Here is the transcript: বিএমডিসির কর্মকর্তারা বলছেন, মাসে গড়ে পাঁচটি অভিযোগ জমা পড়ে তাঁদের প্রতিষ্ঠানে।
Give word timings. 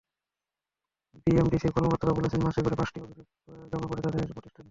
বিএমডিসির 1.27 1.71
কর্মকর্তারা 1.71 2.13
বলছেন, 2.13 2.39
মাসে 2.45 2.59
গড়ে 2.61 2.75
পাঁচটি 2.75 2.97
অভিযোগ 2.99 3.25
জমা 3.71 3.87
পড়ে 3.87 4.01
তাঁদের 4.01 4.33
প্রতিষ্ঠানে। 4.35 4.59